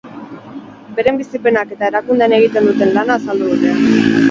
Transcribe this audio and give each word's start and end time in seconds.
Beren 0.99 1.19
bizipenak 1.21 1.75
eta 1.77 1.91
erakundean 1.91 2.35
egiten 2.39 2.69
duten 2.73 2.93
lana 2.99 3.21
azaldu 3.21 3.55
dute. 3.55 3.79